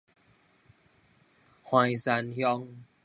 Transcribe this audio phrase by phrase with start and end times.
[1.65, 2.69] 橫山鄉